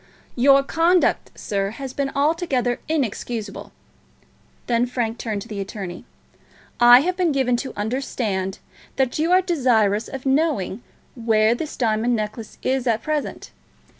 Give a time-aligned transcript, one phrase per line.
[0.35, 3.71] "Your conduct, sir, has been altogether inexcusable."
[4.65, 6.05] Then Frank turned to the attorney.
[6.79, 8.57] "I have been given to understand
[8.95, 10.81] that you are desirous of knowing
[11.13, 13.51] where this diamond necklace is at present.